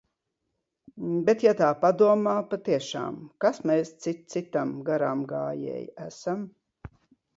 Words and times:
Bet, 1.27 1.43
ja 1.47 1.51
tā 1.59 1.67
padomā, 1.83 2.33
patiešām– 2.53 3.19
kas 3.45 3.59
cits 3.59 3.69
mēs 3.73 3.93
cits 4.07 4.37
citam, 4.39 4.73
garāmgājēji, 4.89 5.89
esam? 6.11 6.43